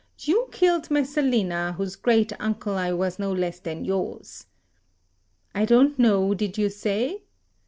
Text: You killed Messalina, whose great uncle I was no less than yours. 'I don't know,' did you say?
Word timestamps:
You 0.21 0.49
killed 0.51 0.89
Messalina, 0.89 1.75
whose 1.77 1.95
great 1.95 2.33
uncle 2.39 2.73
I 2.75 2.91
was 2.91 3.19
no 3.19 3.31
less 3.31 3.59
than 3.59 3.85
yours. 3.85 4.47
'I 5.53 5.65
don't 5.65 5.99
know,' 5.99 6.33
did 6.33 6.57
you 6.57 6.69
say? 6.69 7.21